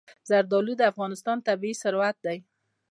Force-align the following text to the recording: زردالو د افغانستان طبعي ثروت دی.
زردالو 0.29 0.73
د 0.77 0.81
افغانستان 0.91 1.37
طبعي 1.47 1.73
ثروت 1.81 2.17
دی. 2.25 2.37